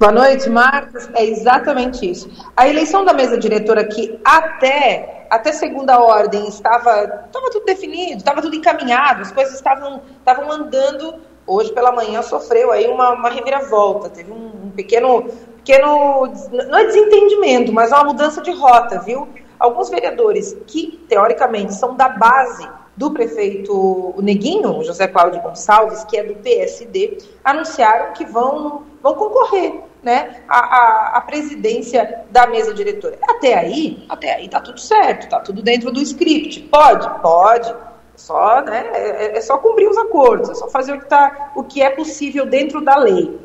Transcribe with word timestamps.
Boa 0.00 0.12
noite, 0.12 0.48
Marcos. 0.48 1.08
É 1.12 1.24
exatamente 1.24 2.08
isso. 2.08 2.30
A 2.56 2.68
eleição 2.68 3.04
da 3.04 3.12
mesa 3.12 3.36
diretora 3.36 3.82
que 3.84 4.16
até 4.24 5.26
até 5.28 5.50
segunda 5.50 5.98
ordem 5.98 6.46
estava 6.46 7.24
estava 7.26 7.50
tudo 7.50 7.64
definido, 7.64 8.18
estava 8.18 8.40
tudo 8.40 8.54
encaminhado, 8.54 9.22
as 9.22 9.32
coisas 9.32 9.54
estavam 9.54 10.00
estavam 10.20 10.52
andando. 10.52 11.16
Hoje 11.44 11.72
pela 11.72 11.90
manhã 11.90 12.22
sofreu 12.22 12.70
aí 12.70 12.86
uma, 12.86 13.10
uma 13.10 13.28
reviravolta, 13.28 14.08
teve 14.08 14.30
um, 14.30 14.66
um 14.66 14.70
pequeno 14.70 15.26
pequeno 15.56 16.26
não 16.52 16.78
é 16.78 16.84
desentendimento, 16.86 17.72
mas 17.72 17.90
uma 17.90 18.04
mudança 18.04 18.40
de 18.40 18.52
rota, 18.52 19.00
viu? 19.00 19.28
Alguns 19.58 19.90
vereadores 19.90 20.56
que 20.68 21.04
teoricamente 21.08 21.74
são 21.74 21.96
da 21.96 22.08
base 22.08 22.68
do 22.96 23.10
prefeito 23.10 24.14
Neguinho, 24.18 24.80
José 24.84 25.08
Cláudio 25.08 25.42
Gonçalves, 25.42 26.04
que 26.04 26.16
é 26.16 26.22
do 26.22 26.36
PSD, 26.36 27.18
anunciaram 27.44 28.12
que 28.12 28.24
vão, 28.24 28.84
vão 29.02 29.14
concorrer 29.14 29.87
né, 30.02 30.42
à, 30.48 30.58
à, 30.58 31.18
à 31.18 31.20
presidência 31.20 32.24
da 32.30 32.46
mesa 32.46 32.72
diretora. 32.72 33.18
Até 33.28 33.54
aí, 33.54 34.04
até 34.08 34.34
aí 34.34 34.48
tá 34.48 34.60
tudo 34.60 34.80
certo, 34.80 35.28
tá 35.28 35.40
tudo 35.40 35.62
dentro 35.62 35.90
do 35.90 36.00
script. 36.00 36.60
Pode? 36.62 37.08
Pode. 37.20 37.74
Só, 38.16 38.62
né, 38.62 38.84
é, 38.92 39.38
é 39.38 39.40
só 39.40 39.58
cumprir 39.58 39.88
os 39.88 39.96
acordos, 39.96 40.50
é 40.50 40.54
só 40.54 40.68
fazer 40.68 40.92
o 40.92 40.98
que, 40.98 41.06
tá, 41.06 41.52
o 41.54 41.62
que 41.62 41.80
é 41.80 41.90
possível 41.90 42.44
dentro 42.44 42.80
da 42.80 42.96
lei. 42.96 43.38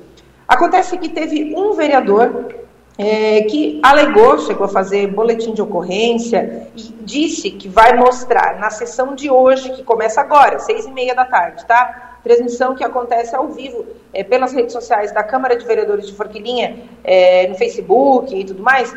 Acontece 0.47 0.97
que 0.97 1.09
teve 1.09 1.53
um 1.55 1.73
vereador 1.73 2.55
é, 2.97 3.41
que 3.43 3.79
alegou, 3.83 4.39
chegou 4.39 4.65
a 4.65 4.69
fazer 4.69 5.07
boletim 5.07 5.53
de 5.53 5.61
ocorrência 5.61 6.67
e 6.75 6.81
disse 7.01 7.51
que 7.51 7.67
vai 7.67 7.95
mostrar 7.95 8.59
na 8.59 8.69
sessão 8.69 9.15
de 9.15 9.29
hoje, 9.29 9.71
que 9.71 9.83
começa 9.83 10.21
agora, 10.21 10.59
seis 10.59 10.85
e 10.85 10.91
meia 10.91 11.13
da 11.13 11.25
tarde, 11.25 11.65
tá? 11.65 12.12
Transmissão 12.23 12.75
que 12.75 12.83
acontece 12.83 13.35
ao 13.35 13.49
vivo 13.49 13.85
é, 14.13 14.23
pelas 14.23 14.53
redes 14.53 14.71
sociais 14.71 15.11
da 15.11 15.23
Câmara 15.23 15.55
de 15.55 15.65
Vereadores 15.65 16.07
de 16.07 16.13
Forquilinha, 16.13 16.83
é, 17.03 17.47
no 17.47 17.55
Facebook 17.55 18.33
e 18.33 18.45
tudo 18.45 18.63
mais. 18.63 18.95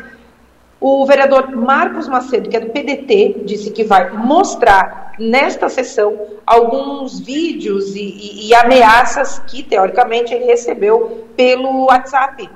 O 0.79 1.05
vereador 1.05 1.49
Marcos 1.55 2.07
Macedo, 2.07 2.49
que 2.49 2.55
é 2.55 2.59
do 2.59 2.69
PDT, 2.69 3.41
disse 3.43 3.71
que 3.71 3.83
vai 3.83 4.11
mostrar 4.11 5.13
nesta 5.17 5.69
sessão 5.69 6.17
alguns 6.45 7.19
vídeos 7.19 7.95
e, 7.95 7.99
e, 7.99 8.47
e 8.49 8.55
ameaças 8.55 9.39
que, 9.39 9.63
teoricamente, 9.63 10.33
ele 10.33 10.45
recebeu 10.45 11.27
pelo 11.35 11.85
WhatsApp 11.85 12.47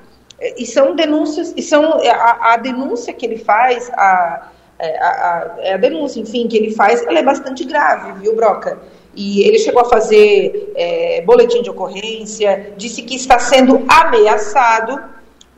e 0.57 0.65
são 0.65 0.95
denúncias, 0.95 1.53
e 1.55 1.61
são 1.61 1.99
a, 1.99 2.53
a 2.53 2.57
denúncia 2.57 3.13
que 3.13 3.25
ele 3.25 3.37
faz, 3.37 3.91
a, 3.91 4.49
é, 4.79 4.99
a, 4.99 5.55
é 5.59 5.73
a, 5.73 5.77
denúncia, 5.77 6.19
enfim, 6.19 6.47
que 6.47 6.57
ele 6.57 6.71
faz, 6.73 7.05
ela 7.05 7.19
é 7.19 7.23
bastante 7.23 7.63
grave, 7.63 8.19
viu, 8.19 8.35
Broca? 8.35 8.79
E 9.15 9.41
ele 9.41 9.57
chegou 9.57 9.81
a 9.81 9.89
fazer 9.89 10.71
é, 10.75 11.21
boletim 11.21 11.61
de 11.61 11.69
ocorrência, 11.69 12.73
disse 12.77 13.01
que 13.01 13.15
está 13.15 13.37
sendo 13.39 13.83
ameaçado 13.87 15.01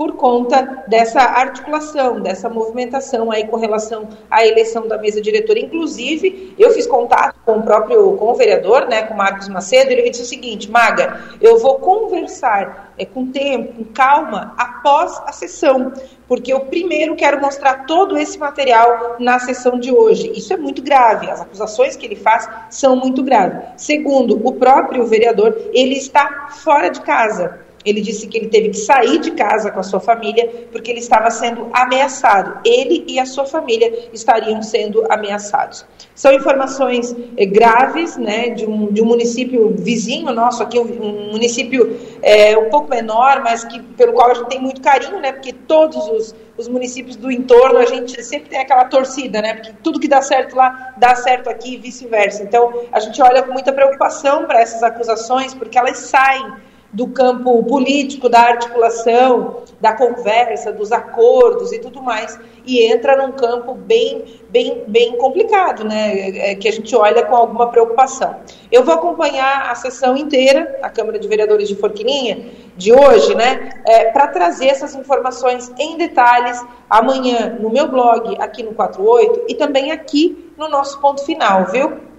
por 0.03 0.17
conta 0.17 0.83
dessa 0.85 1.21
articulação, 1.21 2.19
dessa 2.19 2.49
movimentação 2.49 3.31
aí 3.31 3.47
com 3.47 3.55
relação 3.55 4.09
à 4.29 4.45
eleição 4.45 4.85
da 4.85 4.97
mesa 4.97 5.21
diretora. 5.21 5.59
Inclusive, 5.59 6.53
eu 6.59 6.71
fiz 6.71 6.85
contato 6.85 7.37
com 7.45 7.59
o 7.59 7.63
próprio 7.63 8.17
com 8.17 8.25
o 8.25 8.35
vereador, 8.35 8.85
né, 8.89 9.03
com 9.03 9.13
o 9.13 9.17
Marcos 9.17 9.47
Macedo, 9.47 9.91
ele 9.91 10.09
disse 10.09 10.23
o 10.23 10.25
seguinte, 10.25 10.69
Maga, 10.69 11.21
eu 11.39 11.57
vou 11.57 11.75
conversar 11.75 12.93
é, 12.97 13.05
com 13.05 13.27
tempo, 13.27 13.75
com 13.75 13.93
calma, 13.93 14.53
após 14.57 15.21
a 15.25 15.31
sessão, 15.31 15.93
porque 16.27 16.51
eu 16.51 16.59
primeiro 16.61 17.15
quero 17.15 17.39
mostrar 17.39 17.85
todo 17.85 18.17
esse 18.17 18.38
material 18.38 19.15
na 19.19 19.39
sessão 19.39 19.79
de 19.79 19.93
hoje. 19.93 20.33
Isso 20.35 20.51
é 20.51 20.57
muito 20.57 20.81
grave, 20.81 21.31
as 21.31 21.39
acusações 21.39 21.95
que 21.95 22.05
ele 22.05 22.17
faz 22.17 22.49
são 22.69 22.97
muito 22.97 23.23
graves. 23.23 23.69
Segundo, 23.77 24.45
o 24.45 24.51
próprio 24.51 25.05
vereador, 25.05 25.55
ele 25.73 25.95
está 25.95 26.49
fora 26.49 26.89
de 26.89 26.99
casa. 26.99 27.63
Ele 27.85 28.01
disse 28.01 28.27
que 28.27 28.37
ele 28.37 28.47
teve 28.47 28.69
que 28.69 28.77
sair 28.77 29.19
de 29.19 29.31
casa 29.31 29.71
com 29.71 29.79
a 29.79 29.83
sua 29.83 29.99
família 29.99 30.67
porque 30.71 30.91
ele 30.91 30.99
estava 30.99 31.29
sendo 31.29 31.69
ameaçado. 31.73 32.59
Ele 32.65 33.03
e 33.07 33.19
a 33.19 33.25
sua 33.25 33.45
família 33.45 34.09
estariam 34.13 34.61
sendo 34.61 35.03
ameaçados. 35.11 35.85
São 36.15 36.31
informações 36.31 37.15
eh, 37.38 37.45
graves, 37.45 38.17
né, 38.17 38.49
de 38.49 38.66
um, 38.66 38.91
de 38.91 39.01
um 39.01 39.05
município 39.05 39.73
vizinho 39.77 40.31
nosso 40.31 40.61
aqui, 40.61 40.79
um, 40.79 41.31
município 41.31 41.99
é, 42.22 42.57
um 42.57 42.69
pouco 42.69 42.89
menor, 42.89 43.41
mas 43.43 43.63
que 43.63 43.81
pelo 43.81 44.13
qual 44.13 44.31
a 44.31 44.33
gente 44.35 44.49
tem 44.49 44.61
muito 44.61 44.81
carinho, 44.81 45.19
né, 45.19 45.31
porque 45.31 45.51
todos 45.51 46.07
os, 46.07 46.35
os 46.57 46.67
municípios 46.67 47.16
do 47.16 47.31
entorno 47.31 47.79
a 47.79 47.85
gente 47.85 48.23
sempre 48.23 48.49
tem 48.49 48.59
aquela 48.59 48.85
torcida, 48.85 49.41
né, 49.41 49.55
porque 49.55 49.73
tudo 49.83 49.99
que 49.99 50.07
dá 50.07 50.22
certo 50.22 50.55
lá 50.55 50.93
dá 50.97 51.16
certo 51.16 51.49
aqui 51.49 51.73
e 51.73 51.77
vice-versa. 51.77 52.43
Então 52.43 52.72
a 52.91 52.99
gente 52.99 53.22
olha 53.22 53.41
com 53.41 53.51
muita 53.51 53.73
preocupação 53.73 54.45
para 54.45 54.61
essas 54.61 54.83
acusações, 54.83 55.53
porque 55.53 55.77
elas 55.77 55.97
saem 55.97 56.53
do 56.93 57.07
campo 57.07 57.63
político, 57.63 58.29
da 58.29 58.39
articulação, 58.39 59.63
da 59.81 59.93
conversa, 59.93 60.71
dos 60.71 60.91
acordos 60.91 61.73
e 61.73 61.79
tudo 61.79 62.01
mais, 62.01 62.39
e 62.65 62.85
entra 62.85 63.17
num 63.17 63.31
campo 63.31 63.73
bem, 63.73 64.23
bem, 64.49 64.83
bem 64.87 65.17
complicado, 65.17 65.83
né? 65.83 66.51
É, 66.51 66.55
que 66.55 66.67
a 66.67 66.71
gente 66.71 66.95
olha 66.95 67.25
com 67.25 67.35
alguma 67.35 67.67
preocupação. 67.69 68.35
Eu 68.71 68.83
vou 68.83 68.93
acompanhar 68.93 69.71
a 69.71 69.75
sessão 69.75 70.15
inteira, 70.15 70.79
a 70.83 70.89
Câmara 70.89 71.17
de 71.17 71.27
Vereadores 71.27 71.67
de 71.67 71.75
Forquilinha, 71.75 72.45
de 72.77 72.93
hoje, 72.93 73.33
né? 73.33 73.71
É, 73.85 74.11
para 74.11 74.27
trazer 74.27 74.67
essas 74.67 74.93
informações 74.95 75.71
em 75.79 75.97
detalhes 75.97 76.63
amanhã 76.87 77.57
no 77.59 77.71
meu 77.71 77.87
blog, 77.87 78.37
aqui 78.39 78.61
no 78.61 78.73
48, 78.73 79.45
e 79.47 79.55
também 79.55 79.91
aqui 79.91 80.53
no 80.55 80.69
nosso 80.69 81.01
ponto 81.01 81.25
final, 81.25 81.65
viu? 81.65 82.12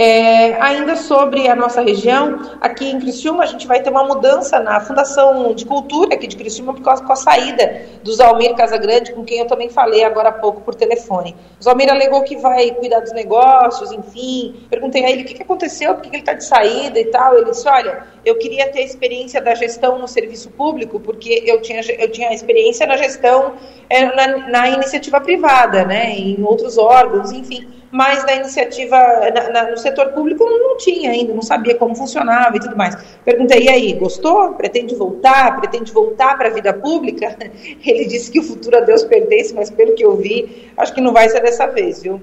É, 0.00 0.54
ainda 0.62 0.94
sobre 0.94 1.48
a 1.48 1.56
nossa 1.56 1.82
região, 1.82 2.56
aqui 2.60 2.88
em 2.88 3.00
Criciúma, 3.00 3.42
a 3.42 3.46
gente 3.46 3.66
vai 3.66 3.82
ter 3.82 3.90
uma 3.90 4.04
mudança 4.04 4.60
na 4.60 4.78
Fundação 4.78 5.52
de 5.52 5.66
Cultura 5.66 6.14
aqui 6.14 6.28
de 6.28 6.36
Criciúma, 6.36 6.72
por 6.72 6.84
causa 6.84 7.02
com 7.02 7.12
a 7.12 7.16
saída 7.16 7.82
do 8.04 8.14
Zalmir 8.14 8.54
Casagrande, 8.54 9.12
com 9.12 9.24
quem 9.24 9.40
eu 9.40 9.46
também 9.48 9.68
falei 9.68 10.04
agora 10.04 10.28
há 10.28 10.32
pouco 10.32 10.60
por 10.60 10.76
telefone. 10.76 11.34
O 11.60 11.64
Zalmir 11.64 11.90
alegou 11.90 12.22
que 12.22 12.36
vai 12.36 12.70
cuidar 12.70 13.00
dos 13.00 13.12
negócios, 13.12 13.90
enfim. 13.90 14.54
Perguntei 14.70 15.04
a 15.04 15.10
ele 15.10 15.22
o 15.22 15.24
que, 15.24 15.34
que 15.34 15.42
aconteceu, 15.42 15.92
por 15.96 16.02
que 16.02 16.10
ele 16.10 16.18
está 16.18 16.34
de 16.34 16.44
saída 16.44 17.00
e 17.00 17.06
tal. 17.06 17.36
Ele 17.36 17.46
disse: 17.46 17.68
Olha, 17.68 18.04
eu 18.24 18.38
queria 18.38 18.68
ter 18.68 18.82
a 18.82 18.84
experiência 18.84 19.40
da 19.40 19.52
gestão 19.56 19.98
no 19.98 20.06
serviço 20.06 20.48
público, 20.50 21.00
porque 21.00 21.42
eu 21.44 21.60
tinha, 21.60 21.80
eu 21.98 22.08
tinha 22.12 22.32
experiência 22.32 22.86
na 22.86 22.96
gestão 22.96 23.54
é, 23.90 24.04
na, 24.14 24.48
na 24.48 24.68
iniciativa 24.68 25.20
privada, 25.20 25.84
né, 25.84 26.12
em 26.12 26.40
outros 26.44 26.78
órgãos, 26.78 27.32
enfim 27.32 27.77
mas 27.90 28.24
na 28.24 28.34
iniciativa, 28.34 28.96
na, 29.34 29.50
na, 29.50 29.70
no 29.70 29.76
setor 29.78 30.08
público 30.08 30.44
não 30.44 30.76
tinha 30.76 31.10
ainda, 31.10 31.32
não 31.32 31.42
sabia 31.42 31.74
como 31.74 31.94
funcionava 31.94 32.56
e 32.56 32.60
tudo 32.60 32.76
mais. 32.76 32.96
Perguntei, 33.24 33.64
e 33.64 33.68
aí, 33.68 33.92
gostou? 33.94 34.52
Pretende 34.52 34.94
voltar? 34.94 35.58
Pretende 35.58 35.92
voltar 35.92 36.36
para 36.36 36.48
a 36.48 36.52
vida 36.52 36.72
pública? 36.72 37.36
Ele 37.84 38.04
disse 38.04 38.30
que 38.30 38.40
o 38.40 38.42
futuro 38.42 38.76
a 38.76 38.80
Deus 38.80 39.04
pertence, 39.04 39.54
mas 39.54 39.70
pelo 39.70 39.94
que 39.94 40.04
eu 40.04 40.16
vi, 40.16 40.70
acho 40.76 40.94
que 40.94 41.00
não 41.00 41.12
vai 41.12 41.28
ser 41.28 41.40
dessa 41.40 41.66
vez, 41.66 42.02
viu? 42.02 42.20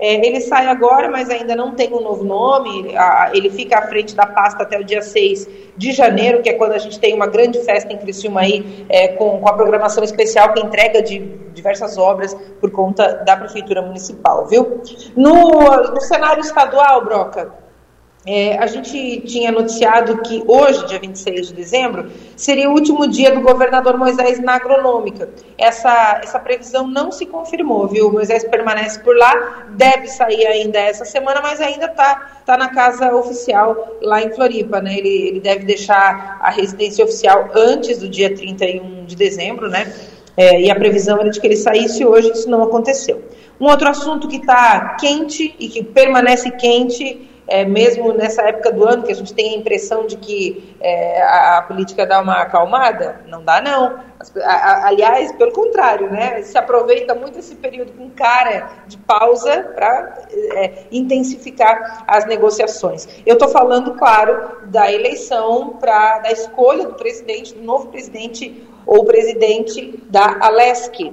É, 0.00 0.14
ele 0.26 0.40
sai 0.40 0.66
agora, 0.66 1.10
mas 1.10 1.28
ainda 1.28 1.54
não 1.54 1.74
tem 1.74 1.92
um 1.92 2.00
novo 2.00 2.24
nome. 2.24 2.94
ele 3.32 3.50
fica 3.50 3.78
à 3.78 3.82
frente 3.82 4.16
da 4.16 4.26
pasta 4.26 4.62
até 4.62 4.78
o 4.78 4.84
dia 4.84 5.02
6 5.02 5.48
de 5.76 5.92
janeiro, 5.92 6.42
que 6.42 6.48
é 6.48 6.54
quando 6.54 6.72
a 6.72 6.78
gente 6.78 6.98
tem 6.98 7.14
uma 7.14 7.26
grande 7.26 7.58
festa 7.60 7.92
em 7.92 7.98
Criciúma 7.98 8.40
aí, 8.40 8.86
é, 8.88 9.08
com, 9.08 9.38
com 9.38 9.48
a 9.48 9.52
programação 9.52 10.02
especial 10.02 10.52
que 10.52 10.60
entrega 10.60 11.02
de 11.02 11.18
diversas 11.52 11.98
obras 11.98 12.34
por 12.60 12.70
conta 12.70 13.22
da 13.24 13.36
Prefeitura 13.36 13.82
Municipal, 13.82 14.46
viu? 14.46 14.80
No, 15.14 15.92
no 15.92 16.00
cenário 16.00 16.40
estadual, 16.40 17.04
Broca, 17.04 17.52
é, 18.26 18.58
a 18.58 18.66
gente 18.66 19.22
tinha 19.22 19.50
noticiado 19.50 20.20
que 20.20 20.44
hoje, 20.46 20.86
dia 20.86 20.98
26 20.98 21.48
de 21.48 21.54
dezembro, 21.54 22.10
seria 22.36 22.68
o 22.68 22.74
último 22.74 23.08
dia 23.08 23.34
do 23.34 23.40
governador 23.40 23.96
Moisés 23.96 24.38
na 24.38 24.56
agronômica. 24.56 25.30
Essa, 25.56 26.20
essa 26.22 26.38
previsão 26.38 26.86
não 26.86 27.10
se 27.10 27.24
confirmou, 27.24 27.88
viu? 27.88 28.12
Moisés 28.12 28.44
permanece 28.44 29.00
por 29.00 29.16
lá, 29.16 29.64
deve 29.70 30.06
sair 30.06 30.46
ainda 30.46 30.78
essa 30.78 31.06
semana, 31.06 31.40
mas 31.40 31.62
ainda 31.62 31.86
está 31.86 32.42
tá 32.44 32.58
na 32.58 32.68
casa 32.68 33.14
oficial 33.14 33.96
lá 34.02 34.20
em 34.20 34.30
Floripa, 34.34 34.82
né? 34.82 34.98
Ele, 34.98 35.28
ele 35.28 35.40
deve 35.40 35.64
deixar 35.64 36.38
a 36.42 36.50
residência 36.50 37.02
oficial 37.02 37.48
antes 37.54 37.98
do 37.98 38.08
dia 38.08 38.34
31 38.34 39.06
de 39.06 39.16
dezembro, 39.16 39.70
né? 39.70 39.90
É, 40.36 40.60
e 40.60 40.70
a 40.70 40.74
previsão 40.74 41.18
era 41.18 41.30
de 41.30 41.40
que 41.40 41.46
ele 41.46 41.56
saísse 41.56 42.04
hoje, 42.04 42.30
isso 42.32 42.50
não 42.50 42.62
aconteceu. 42.62 43.22
Um 43.58 43.66
outro 43.66 43.88
assunto 43.88 44.28
que 44.28 44.36
está 44.36 44.96
quente 45.00 45.54
e 45.58 45.68
que 45.68 45.82
permanece 45.82 46.50
quente 46.50 47.29
é, 47.50 47.64
mesmo 47.64 48.12
nessa 48.12 48.42
época 48.42 48.70
do 48.70 48.86
ano 48.86 49.02
que 49.02 49.10
a 49.10 49.14
gente 49.14 49.34
tem 49.34 49.54
a 49.54 49.56
impressão 49.58 50.06
de 50.06 50.16
que 50.16 50.76
é, 50.80 51.20
a, 51.20 51.58
a, 51.58 51.62
política 51.62 52.06
dá 52.06 52.20
uma 52.20 52.34
acalmada, 52.34 53.22
não 53.26 53.42
dá 53.42 53.60
não. 53.60 53.98
As, 54.20 54.32
a, 54.36 54.86
aliás, 54.86 55.32
pelo 55.32 55.52
contrário, 55.52 56.08
né? 56.08 56.42
Se 56.42 56.56
aproveita 56.56 57.12
muito 57.12 57.40
esse 57.40 57.56
período 57.56 57.92
com 57.92 58.08
cara 58.10 58.70
de 58.86 58.96
pausa 58.98 59.72
para 59.74 60.14
é, 60.54 60.84
intensificar 60.92 62.04
as 62.06 62.24
negociações. 62.24 63.08
Eu 63.26 63.34
estou 63.34 63.48
falando, 63.48 63.94
claro, 63.94 64.58
da 64.66 64.90
eleição 64.90 65.70
para 65.80 66.20
da 66.20 66.30
escolha 66.30 66.86
do 66.86 66.94
presidente, 66.94 67.52
do 67.54 67.62
novo 67.64 67.88
presidente 67.88 68.64
ou 68.86 69.04
presidente 69.04 70.00
da 70.08 70.36
Alesc. 70.40 71.12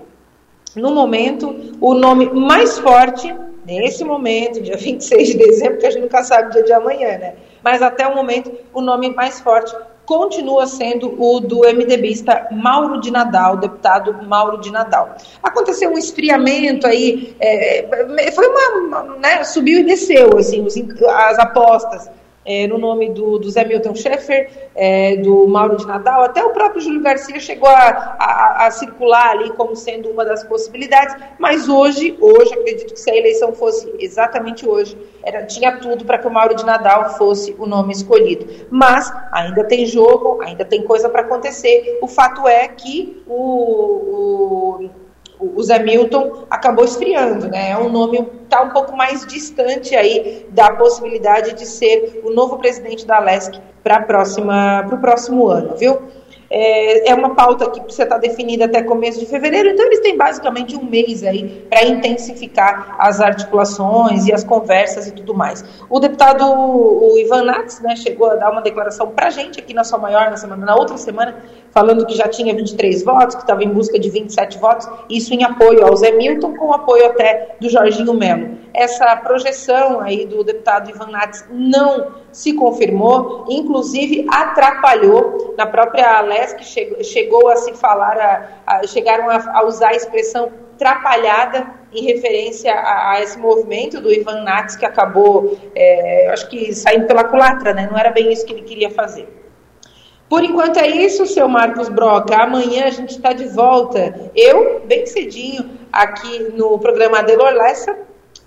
No 0.75 0.93
momento, 0.93 1.73
o 1.81 1.95
nome 1.95 2.29
mais 2.29 2.77
forte 2.77 3.35
nesse 3.67 4.03
momento, 4.03 4.61
dia 4.61 4.77
26 4.77 5.27
de 5.27 5.37
dezembro, 5.37 5.77
que 5.77 5.85
a 5.85 5.91
gente 5.91 6.01
nunca 6.01 6.23
sabe 6.23 6.49
o 6.49 6.51
dia 6.51 6.63
de 6.63 6.73
amanhã, 6.73 7.17
né? 7.17 7.35
Mas 7.61 7.81
até 7.81 8.07
o 8.07 8.15
momento, 8.15 8.51
o 8.73 8.81
nome 8.81 9.13
mais 9.13 9.39
forte 9.41 9.75
continua 10.05 10.65
sendo 10.65 11.21
o 11.21 11.41
do 11.41 11.59
MDBista 11.63 12.47
Mauro 12.49 13.01
de 13.01 13.11
Nadal, 13.11 13.57
deputado 13.57 14.13
Mauro 14.25 14.57
de 14.61 14.71
Nadal. 14.71 15.17
Aconteceu 15.43 15.91
um 15.91 15.97
esfriamento 15.97 16.87
aí, 16.87 17.35
é, 17.41 17.85
foi 18.33 18.47
uma, 18.47 19.03
né, 19.17 19.43
subiu 19.43 19.81
e 19.81 19.83
desceu, 19.83 20.37
assim, 20.37 20.61
os, 20.61 20.77
as 20.77 21.39
apostas 21.39 22.09
é, 22.47 22.65
no 22.65 22.77
nome 22.77 23.09
do, 23.09 23.37
do 23.37 23.49
Zé 23.49 23.65
Milton 23.65 23.93
Schaeffer, 23.93 24.49
é, 24.73 25.17
do 25.17 25.45
Mauro 25.47 25.75
de 25.75 25.85
Nadal, 25.85 26.23
até 26.23 26.41
o 26.43 26.51
próprio 26.51 26.81
Júlio 26.81 27.01
Garcia 27.01 27.39
chegou 27.41 27.67
a, 27.67 28.15
a, 28.17 28.67
a, 28.67 28.71
circular 28.71 29.31
ali 29.31 29.51
como 29.51 29.75
sendo 29.75 30.09
uma 30.09 30.23
das 30.23 30.45
possibilidades, 30.45 31.15
mas 31.37 31.67
hoje, 31.67 32.17
hoje, 32.21 32.53
acredito 32.53 32.93
que 32.93 32.99
se 32.99 33.11
a 33.11 33.17
eleição 33.17 33.51
fosse 33.51 33.93
exatamente 33.99 34.67
hoje, 34.67 34.97
era, 35.21 35.45
tinha 35.45 35.77
tudo 35.77 36.05
para 36.05 36.19
que 36.19 36.27
o 36.27 36.31
Mauro 36.31 36.55
de 36.55 36.65
Nadal 36.65 37.17
fosse 37.17 37.53
o 37.59 37.65
nome 37.65 37.91
escolhido. 37.91 38.47
Mas 38.71 39.11
ainda 39.33 39.65
tem 39.65 39.85
jogo, 39.85 40.41
ainda 40.41 40.63
tem 40.63 40.83
coisa 40.83 41.09
para 41.09 41.23
acontecer. 41.23 41.99
O 42.01 42.07
fato 42.07 42.47
é 42.47 42.69
que 42.69 43.21
o, 43.27 44.79
o 44.79 44.89
o 45.39 45.61
Zé 45.63 45.79
Milton 45.79 46.45
acabou 46.49 46.83
esfriando, 46.85 47.47
né? 47.47 47.71
É 47.71 47.77
um 47.77 47.89
nome 47.89 48.27
está 48.43 48.61
um 48.61 48.69
pouco 48.69 48.95
mais 48.95 49.25
distante 49.25 49.95
aí 49.95 50.47
da 50.51 50.71
possibilidade 50.71 51.53
de 51.53 51.65
ser 51.65 52.21
o 52.23 52.31
novo 52.31 52.57
presidente 52.57 53.05
da 53.05 53.19
LESC 53.19 53.59
para 53.83 54.03
o 54.03 54.97
próximo 54.97 55.47
ano, 55.47 55.75
viu? 55.75 56.01
É, 56.49 57.09
é 57.09 57.15
uma 57.15 57.35
pauta 57.35 57.69
que 57.69 57.81
precisa 57.81 58.03
estar 58.03 58.17
definida 58.17 58.65
até 58.65 58.81
começo 58.81 59.19
de 59.19 59.25
fevereiro, 59.25 59.69
então 59.69 59.85
eles 59.85 59.99
têm 59.99 60.17
basicamente 60.17 60.75
um 60.75 60.83
mês 60.83 61.23
aí 61.23 61.65
para 61.69 61.85
intensificar 61.85 62.95
as 62.99 63.19
articulações 63.19 64.27
e 64.27 64.33
as 64.33 64.43
conversas 64.43 65.07
e 65.07 65.11
tudo 65.11 65.33
mais. 65.33 65.63
O 65.89 65.99
deputado 65.99 66.45
o 66.45 67.17
Ivan 67.17 67.43
Nats 67.43 67.81
né, 67.81 67.95
chegou 67.95 68.31
a 68.31 68.35
dar 68.35 68.51
uma 68.51 68.61
declaração 68.61 69.09
para 69.09 69.27
a 69.27 69.29
gente 69.29 69.59
aqui 69.59 69.73
na 69.73 69.83
Sua 69.83 69.97
Maior 69.97 70.29
na, 70.29 70.37
semana, 70.37 70.65
na 70.65 70.75
outra 70.75 70.97
semana, 70.97 71.35
falando 71.71 72.05
que 72.05 72.15
já 72.15 72.27
tinha 72.27 72.55
23 72.55 73.03
votos, 73.03 73.35
que 73.35 73.41
estava 73.41 73.63
em 73.63 73.69
busca 73.69 73.99
de 73.99 74.09
27 74.09 74.57
votos, 74.57 74.87
isso 75.09 75.33
em 75.33 75.43
apoio 75.43 75.85
ao 75.85 75.95
Zé 75.95 76.11
Milton, 76.11 76.55
com 76.55 76.73
apoio 76.73 77.05
até 77.07 77.55
do 77.59 77.69
Jorginho 77.69 78.13
Melo. 78.13 78.57
Essa 78.77 79.15
projeção 79.15 79.99
aí 79.99 80.27
do 80.27 80.43
deputado 80.43 80.91
Ivan 80.91 81.07
Nats 81.07 81.43
não 81.49 82.11
se 82.31 82.53
confirmou, 82.53 83.45
inclusive 83.49 84.27
atrapalhou 84.29 85.55
na 85.57 85.65
própria 85.65 86.21
LESC, 86.21 86.63
chegou, 86.63 87.03
chegou 87.03 87.49
a 87.49 87.55
se 87.55 87.73
falar, 87.73 88.15
a, 88.19 88.47
a, 88.67 88.85
chegaram 88.85 89.31
a, 89.31 89.37
a, 89.57 89.65
usar 89.65 89.89
a 89.89 89.95
expressão 89.95 90.51
trapalhada 90.77 91.65
em 91.91 92.03
referência 92.03 92.71
a, 92.71 93.13
a 93.13 93.21
esse 93.23 93.39
movimento 93.39 93.99
do 93.99 94.13
Ivan 94.13 94.43
Nats, 94.43 94.75
que 94.75 94.85
acabou, 94.85 95.57
é, 95.73 96.29
acho 96.29 96.47
que 96.47 96.71
saindo 96.75 97.07
pela 97.07 97.23
culatra, 97.23 97.73
né? 97.73 97.87
não 97.89 97.97
era 97.97 98.11
bem 98.11 98.31
isso 98.31 98.45
que 98.45 98.53
ele 98.53 98.61
queria 98.61 98.91
fazer. 98.91 99.27
Por 100.29 100.43
enquanto 100.43 100.77
é 100.77 100.87
isso, 100.87 101.25
seu 101.25 101.47
Marcos 101.47 101.89
Broca. 101.89 102.35
Amanhã 102.35 102.85
a 102.85 102.91
gente 102.91 103.11
está 103.11 103.33
de 103.33 103.45
volta. 103.45 104.29
Eu, 104.35 104.81
bem 104.85 105.05
cedinho, 105.07 105.67
aqui 105.91 106.51
no 106.53 106.77
programa 106.77 107.19
Adelor 107.19 107.53
Lessa, 107.53 107.97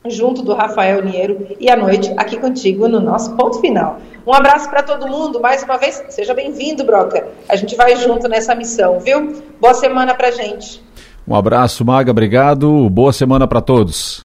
junto 0.08 0.42
do 0.42 0.54
Rafael 0.54 1.04
Niero, 1.04 1.46
e 1.58 1.70
à 1.70 1.76
noite 1.76 2.12
aqui 2.16 2.36
contigo 2.38 2.88
no 2.88 3.00
nosso 3.00 3.36
ponto 3.36 3.60
final. 3.60 3.98
Um 4.26 4.32
abraço 4.32 4.68
para 4.70 4.82
todo 4.82 5.08
mundo, 5.08 5.40
mais 5.40 5.62
uma 5.62 5.76
vez, 5.76 6.02
seja 6.08 6.32
bem-vindo, 6.34 6.84
Broca. 6.84 7.26
A 7.48 7.56
gente 7.56 7.76
vai 7.76 7.96
junto 7.96 8.28
nessa 8.28 8.54
missão, 8.54 8.98
viu? 8.98 9.42
Boa 9.60 9.74
semana 9.74 10.14
para 10.14 10.30
gente. 10.30 10.82
Um 11.28 11.34
abraço, 11.34 11.84
Maga, 11.84 12.10
obrigado. 12.10 12.88
Boa 12.88 13.12
semana 13.12 13.46
para 13.46 13.60
todos. 13.60 14.18